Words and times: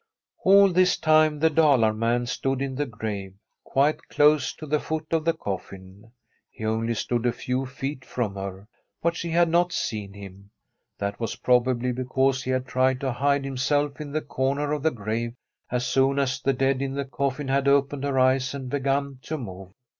All 0.43 0.69
this 0.73 0.97
time 0.97 1.37
the 1.37 1.51
Dalar 1.51 1.93
man 1.95 2.25
stood 2.25 2.59
in 2.59 2.73
the 2.73 2.87
grave, 2.87 3.35
quite 3.63 4.07
close 4.09 4.51
to 4.55 4.65
the 4.65 4.79
foot 4.79 5.05
of 5.11 5.25
the 5.25 5.33
coffin. 5.33 6.11
He 6.49 6.65
only 6.65 6.95
stood 6.95 7.27
a 7.27 7.31
few 7.31 7.67
feet 7.67 8.03
from 8.03 8.33
her, 8.33 8.67
but 8.99 9.15
she 9.15 9.29
had 9.29 9.47
not 9.47 9.71
seen 9.71 10.13
him; 10.13 10.49
that 10.97 11.19
was 11.19 11.35
probably 11.35 11.91
because 11.91 12.41
he 12.41 12.49
had 12.49 12.65
tried 12.65 12.99
to 13.01 13.11
hide 13.11 13.45
himself 13.45 14.01
in 14.01 14.11
the 14.11 14.21
comer 14.21 14.73
of 14.73 14.81
the 14.81 14.89
grave 14.89 15.35
as 15.69 15.85
soon 15.85 16.17
as 16.17 16.41
the 16.41 16.53
dead 16.53 16.81
in 16.81 16.95
the 16.95 17.05
coffin 17.05 17.47
had 17.49 17.67
opened 17.67 18.03
her 18.03 18.17
eyes 18.17 18.55
and 18.55 18.71
begun 18.71 19.19
to 19.21 19.37
move. 19.37 19.69